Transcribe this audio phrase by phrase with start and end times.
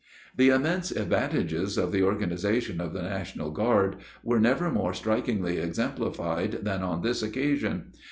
[0.35, 6.61] The immense advantages of the organization of the National Guard, were never more strikingly exemplified
[6.65, 7.93] than on this occasion.